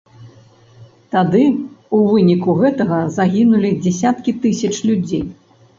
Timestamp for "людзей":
4.91-5.25